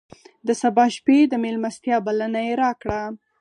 [0.47, 3.01] د سبا شپې د مېلمستیا بلنه یې راکړه.